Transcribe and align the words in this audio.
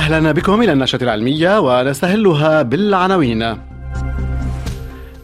أهلا 0.00 0.32
بكم 0.32 0.62
إلى 0.62 0.72
النشرة 0.72 1.04
العلمية 1.04 1.60
ونستهلها 1.60 2.62
بالعناوين. 2.62 3.56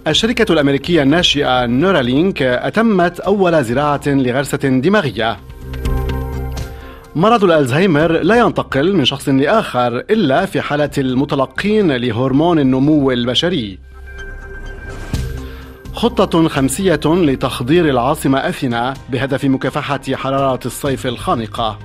الشركة 0.07 0.53
الأمريكية 0.53 1.03
الناشئة 1.03 1.67
نورالينك 1.67 2.43
أتمت 2.43 3.21
أول 3.21 3.65
زراعة 3.65 4.01
لغرسة 4.07 4.59
دماغية. 4.59 5.37
مرض 7.15 7.45
الألزهايمر 7.45 8.13
لا 8.13 8.37
ينتقل 8.37 8.97
من 8.97 9.05
شخص 9.05 9.29
لآخر 9.29 9.97
إلا 9.97 10.47
في 10.47 10.61
حالة 10.61 10.91
المتلقين 10.99 11.93
لهرمون 11.93 12.59
النمو 12.59 13.11
البشري. 13.11 13.79
خطة 15.93 16.49
خمسية 16.49 17.01
لتخضير 17.05 17.89
العاصمة 17.89 18.39
أثينا 18.39 18.95
بهدف 19.11 19.45
مكافحة 19.45 20.01
حرارة 20.15 20.61
الصيف 20.67 21.07
الخانقة. 21.07 21.79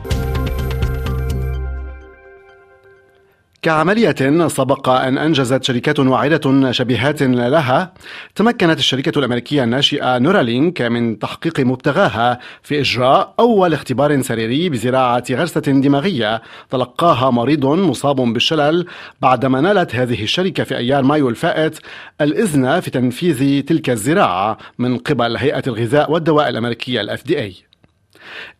كعملية 3.61 4.47
سبق 4.47 4.89
أن 4.89 5.17
أنجزت 5.17 5.63
شركات 5.63 5.99
واعدة 5.99 6.71
شبيهات 6.71 7.21
لها 7.21 7.93
تمكنت 8.35 8.79
الشركة 8.79 9.19
الأمريكية 9.19 9.63
الناشئة 9.63 10.17
نورالينك 10.17 10.81
من 10.81 11.19
تحقيق 11.19 11.59
مبتغاها 11.59 12.39
في 12.63 12.81
إجراء 12.81 13.33
أول 13.39 13.73
اختبار 13.73 14.21
سريري 14.21 14.69
بزراعة 14.69 15.23
غرسة 15.31 15.61
دماغية 15.61 16.41
تلقاها 16.69 17.31
مريض 17.31 17.65
مصاب 17.65 18.15
بالشلل 18.15 18.85
بعدما 19.21 19.61
نالت 19.61 19.95
هذه 19.95 20.23
الشركة 20.23 20.63
في 20.63 20.77
أيار 20.77 21.03
مايو 21.03 21.29
الفائت 21.29 21.79
الإذن 22.21 22.79
في 22.79 22.91
تنفيذ 22.91 23.61
تلك 23.61 23.89
الزراعة 23.89 24.57
من 24.79 24.97
قبل 24.97 25.37
هيئة 25.37 25.63
الغذاء 25.67 26.11
والدواء 26.11 26.49
الأمريكية 26.49 27.01
ال 27.01 27.17
FDA 27.17 27.70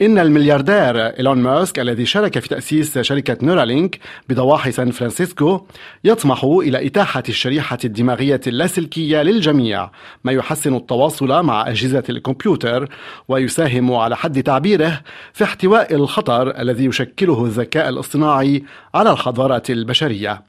إن 0.02 0.20
الملياردير 0.20 0.98
إيلون 0.98 1.38
ماسك 1.38 1.80
الذي 1.80 2.06
شارك 2.06 2.40
في 2.40 2.50
تأسيس 2.50 3.00
شركة 3.00 3.38
نورالينك 3.42 4.00
بضواحي 4.30 4.72
سان 4.72 4.92
فرانسيسكو 4.92 5.66
يطمح 6.04 6.44
إلى 6.44 6.88
إتاحة 6.88 7.24
الشريحة 7.30 7.78
الدماغية 7.86 8.42
اللاسلكية 8.48 9.22
للجميع 9.22 9.92
ما 10.24 10.32
يحسن 10.32 10.76
التواصل 10.76 11.44
مع 11.44 11.68
أجهزة 11.68 12.04
الكمبيوتر 12.10 12.90
ويساهم 13.28 13.94
على 13.94 14.18
حد 14.18 14.44
تعبيره 14.44 15.02
في 15.34 15.44
احتواء 15.44 15.96
الخطر 15.96 16.62
الذي 16.62 16.86
يشكله 16.86 17.46
الذكاء 17.46 17.90
الاصطناعي 17.90 18.64
على 18.96 19.12
الحضارة 19.12 19.64
البشرية. 19.70 20.44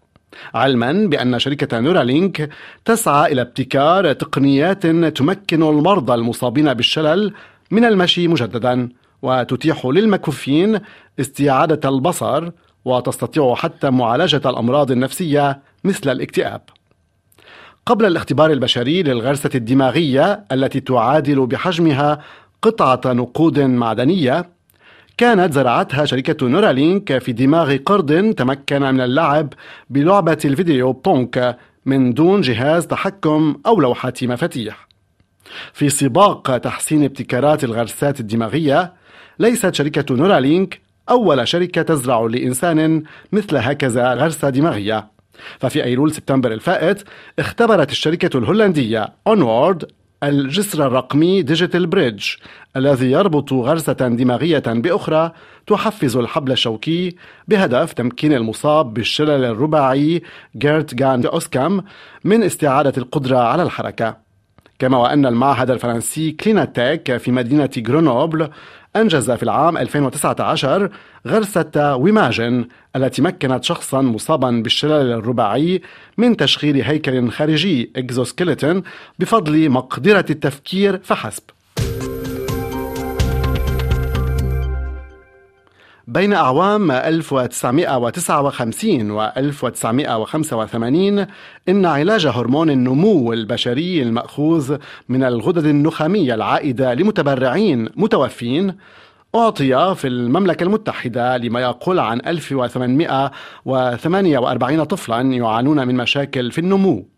علما 0.55 0.93
بأن 0.93 1.39
شركة 1.39 1.81
نورالينك 1.81 2.51
تسعى 2.85 3.33
إلى 3.33 3.41
ابتكار 3.41 4.13
تقنيات 4.13 4.87
تمكن 5.17 5.63
المرضى 5.63 6.15
المصابين 6.15 6.75
بالشلل 6.75 7.33
من 7.71 7.85
المشي 7.85 8.29
مجددا. 8.29 8.89
وتتيح 9.23 9.87
للمكفين 9.87 10.81
استعادة 11.21 11.89
البصر 11.89 12.51
وتستطيع 12.85 13.55
حتى 13.55 13.91
معالجة 13.91 14.41
الأمراض 14.47 14.91
النفسية 14.91 15.61
مثل 15.85 16.11
الاكتئاب. 16.13 16.61
قبل 17.87 18.07
الاختبار 18.07 18.51
البشري 18.51 19.03
للغرسة 19.03 19.51
الدماغية 19.55 20.45
التي 20.53 20.81
تعادل 20.81 21.47
بحجمها 21.47 22.23
قطعة 22.63 23.13
نقود 23.13 23.61
معدنية، 23.61 24.51
كانت 25.19 25.53
زرعتها 25.53 26.05
شركة 26.05 26.49
نورالينك 26.49 27.19
في 27.19 27.33
دماغ 27.33 27.77
قرد 27.77 28.35
تمكن 28.35 28.83
من 28.83 29.01
اللعب 29.01 29.53
بلعبة 29.91 30.39
الفيديو 30.45 30.93
بونك 30.93 31.59
من 31.87 32.15
دون 32.15 32.41
جهاز 32.41 32.87
تحكم 32.87 33.57
أو 33.67 33.81
لوحة 33.81 34.13
مفاتيح. 34.23 34.89
في 35.73 35.89
سباق 35.89 36.57
تحسين 36.57 37.05
ابتكارات 37.05 37.65
الغرسات 37.65 38.21
الدماغية 38.21 38.93
ليست 39.39 39.75
شركة 39.75 40.15
Neuralink 40.15 40.81
أول 41.11 41.49
شركة 41.49 41.83
تزرع 41.83 42.21
لإنسان 42.21 43.03
مثل 43.33 43.57
هكذا 43.57 44.15
غرسة 44.15 44.51
دماغية. 44.51 45.07
ففي 45.59 45.85
أيلول 45.85 46.13
سبتمبر 46.13 46.53
الفائت 46.53 47.03
اختبرت 47.39 47.91
الشركة 47.91 48.39
الهولندية 48.39 49.09
Onward 49.27 49.85
الجسر 50.23 50.87
الرقمي 50.87 51.43
Digital 51.43 51.87
Bridge 51.87 52.25
الذي 52.77 53.11
يربط 53.11 53.53
غرسة 53.53 53.93
دماغية 53.93 54.63
بأخرى 54.67 55.33
تحفز 55.67 56.17
الحبل 56.17 56.53
الشوكي 56.53 57.17
بهدف 57.49 57.93
تمكين 57.93 58.33
المصاب 58.33 58.95
بالشلل 58.95 59.45
الرباعي 59.45 60.23
جيرت 60.57 60.95
جاند 60.95 61.27
أوسكام 61.27 61.85
من 62.25 62.43
استعادة 62.43 62.93
القدرة 62.99 63.39
على 63.39 63.63
الحركة. 63.63 64.17
كما 64.79 64.99
وأن 64.99 65.27
المعهد 65.27 65.71
الفرنسي 65.71 66.31
Clinatec 66.31 67.17
في 67.17 67.33
مدينة 67.33 67.71
غرونوبل 67.89 68.49
أنجز 68.97 69.31
في 69.31 69.43
العام 69.43 69.77
2019 69.79 70.91
غرسة 71.27 71.97
Wimagine 71.97 72.69
التي 72.97 73.23
مكنت 73.23 73.65
شخصا 73.65 74.03
مصابا 74.03 74.51
بالشلل 74.51 75.13
الرباعي 75.13 75.83
من 76.19 76.37
تشغيل 76.37 76.83
هيكل 76.83 77.31
خارجي 77.31 77.93
exoskeleton 77.97 78.83
بفضل 79.19 79.71
مقدرة 79.71 80.25
التفكير 80.31 81.01
فحسب. 81.03 81.43
بين 86.13 86.33
أعوام 86.33 86.91
1959 86.91 89.11
و 89.11 89.33
1985 89.37 91.27
إن 91.69 91.87
علاج 91.87 92.27
هرمون 92.27 92.71
النمو 92.71 93.33
البشري 93.33 94.03
المأخوذ 94.03 94.77
من 95.09 95.25
الغدد 95.25 95.67
النخامية 95.67 96.35
العائدة 96.35 96.95
لمتبرعين 96.95 97.89
متوفين 97.97 98.75
أعطي 99.35 99.95
في 99.95 100.09
المملكة 100.09 100.65
المتحدة 100.65 101.37
لما 101.37 101.61
يقول 101.61 101.99
عن 101.99 102.21
1848 102.27 104.85
طفلا 104.85 105.21
يعانون 105.21 105.87
من 105.87 105.97
مشاكل 105.97 106.51
في 106.51 106.59
النمو. 106.59 107.12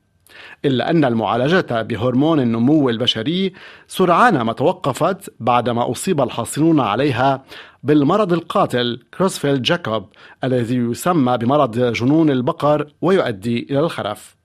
إلا 0.65 0.91
أن 0.91 1.05
المعالجة 1.05 1.83
بهرمون 1.83 2.41
النمو 2.41 2.91
البشري 2.91 3.53
سرعان 3.89 4.41
ما 4.41 4.53
توقفت 4.53 5.35
بعدما 5.41 5.91
أصيب 5.91 6.21
الحاصلون 6.21 6.81
عليها 6.81 7.45
بالمرض 7.83 8.33
القاتل 8.33 9.01
كروسفيلد 9.19 9.63
جاكوب 9.63 10.05
الذي 10.45 10.77
يسمى 10.77 11.39
بمرض 11.39 11.93
جنون 11.93 12.31
البقر 12.31 12.87
ويؤدي 13.03 13.67
إلى 13.71 13.81
الخرف. 13.81 14.37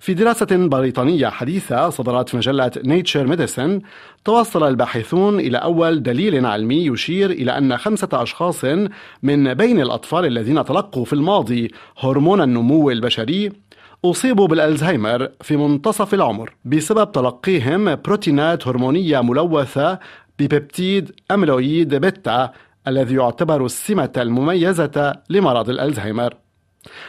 في 0.00 0.14
دراسة 0.14 0.46
بريطانية 0.50 1.28
حديثة 1.28 1.90
صدرت 1.90 2.28
في 2.28 2.36
مجلة 2.36 2.70
Nature 2.84 3.26
Medicine 3.26 3.80
توصل 4.24 4.68
الباحثون 4.68 5.40
إلى 5.40 5.58
أول 5.58 6.02
دليل 6.02 6.46
علمي 6.46 6.86
يشير 6.86 7.30
إلى 7.30 7.58
أن 7.58 7.76
خمسة 7.76 8.08
أشخاص 8.12 8.64
من 9.22 9.54
بين 9.54 9.80
الأطفال 9.80 10.24
الذين 10.26 10.64
تلقوا 10.64 11.04
في 11.04 11.12
الماضي 11.12 11.70
هرمون 11.98 12.40
النمو 12.40 12.90
البشري 12.90 13.52
أصيبوا 14.04 14.46
بالألزهايمر 14.46 15.28
في 15.40 15.56
منتصف 15.56 16.14
العمر 16.14 16.54
بسبب 16.64 17.12
تلقيهم 17.12 17.94
بروتينات 17.94 18.68
هرمونية 18.68 19.20
ملوثة 19.20 19.98
ببيبتيد 20.38 21.10
أميلويد 21.30 21.94
بيتا 21.94 22.52
الذي 22.88 23.14
يعتبر 23.14 23.64
السمة 23.64 24.12
المميزة 24.16 25.14
لمرض 25.30 25.68
الألزهايمر. 25.68 26.34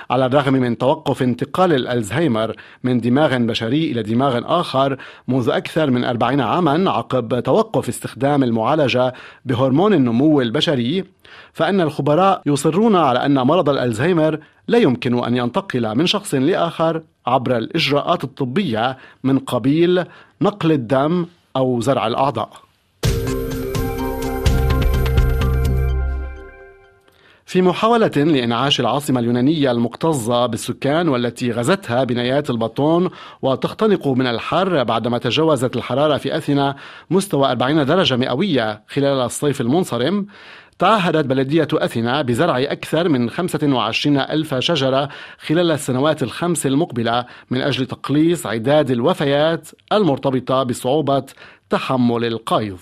على 0.09 0.25
الرغم 0.25 0.53
من 0.53 0.77
توقف 0.77 1.21
انتقال 1.21 1.73
الألزهايمر 1.73 2.55
من 2.83 3.01
دماغ 3.01 3.37
بشري 3.37 3.91
إلى 3.91 4.03
دماغ 4.03 4.59
آخر 4.59 4.97
منذ 5.27 5.49
أكثر 5.49 5.91
من 5.91 6.03
أربعين 6.03 6.41
عاما 6.41 6.91
عقب 6.91 7.39
توقف 7.39 7.89
استخدام 7.89 8.43
المعالجة 8.43 9.13
بهرمون 9.45 9.93
النمو 9.93 10.41
البشري 10.41 11.03
فإن 11.53 11.81
الخبراء 11.81 12.41
يصرون 12.45 12.95
على 12.95 13.25
أن 13.25 13.39
مرض 13.39 13.69
الألزهايمر 13.69 14.39
لا 14.67 14.77
يمكن 14.77 15.23
أن 15.23 15.37
ينتقل 15.37 15.95
من 15.95 16.05
شخص 16.05 16.33
لآخر 16.33 17.01
عبر 17.27 17.57
الإجراءات 17.57 18.23
الطبية 18.23 18.97
من 19.23 19.39
قبيل 19.39 20.03
نقل 20.41 20.71
الدم 20.71 21.25
أو 21.55 21.81
زرع 21.81 22.07
الأعضاء. 22.07 22.70
في 27.51 27.61
محاولة 27.61 28.07
لإنعاش 28.07 28.79
العاصمة 28.79 29.19
اليونانية 29.19 29.71
المكتظة 29.71 30.45
بالسكان 30.45 31.09
والتي 31.09 31.51
غزتها 31.51 32.03
بنايات 32.03 32.49
البطون 32.49 33.09
وتختنق 33.41 34.07
من 34.07 34.27
الحر 34.27 34.83
بعدما 34.83 35.17
تجاوزت 35.17 35.75
الحرارة 35.75 36.17
في 36.17 36.37
أثينا 36.37 36.75
مستوى 37.09 37.51
40 37.51 37.85
درجة 37.85 38.15
مئوية 38.15 38.83
خلال 38.87 39.19
الصيف 39.19 39.61
المنصرم. 39.61 40.27
تعهدت 40.79 41.25
بلدية 41.25 41.67
أثينا 41.73 42.21
بزرع 42.21 42.59
أكثر 42.59 43.09
من 43.09 43.29
25 43.29 44.17
ألف 44.17 44.55
شجرة 44.55 45.09
خلال 45.39 45.71
السنوات 45.71 46.23
الخمس 46.23 46.65
المقبلة 46.65 47.25
من 47.49 47.61
أجل 47.61 47.85
تقليص 47.85 48.45
عداد 48.45 48.91
الوفيات 48.91 49.67
المرتبطة 49.93 50.63
بصعوبة 50.63 51.25
تحمل 51.69 52.25
القيظ. 52.25 52.79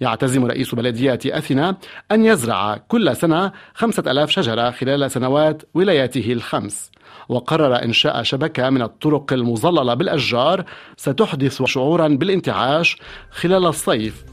يعتزم 0.00 0.46
رئيس 0.46 0.74
بلدية 0.74 1.18
أثينا 1.26 1.76
أن 2.12 2.24
يزرع 2.24 2.76
كل 2.76 3.16
سنة 3.16 3.52
خمسة 3.74 4.02
ألاف 4.06 4.30
شجرة 4.30 4.70
خلال 4.70 5.10
سنوات 5.10 5.62
ولاياته 5.74 6.32
الخمس. 6.32 6.90
وقرر 7.28 7.82
إنشاء 7.82 8.22
شبكة 8.22 8.70
من 8.70 8.82
الطرق 8.82 9.32
المظللة 9.32 9.94
بالأشجار 9.94 10.64
ستحدث 10.96 11.62
شعورا 11.62 12.08
بالانتعاش 12.08 12.98
خلال 13.30 13.66
الصيف. 13.66 14.24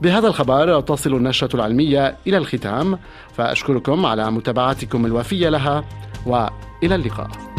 بهذا 0.00 0.28
الخبر 0.28 0.80
تصل 0.80 1.14
النشرة 1.14 1.56
العلمية 1.56 2.16
إلى 2.26 2.36
الختام 2.36 2.98
فأشكركم 3.34 4.06
على 4.06 4.30
متابعتكم 4.30 5.06
الوفية 5.06 5.48
لها 5.48 5.84
وإلى 6.26 6.94
اللقاء. 6.94 7.51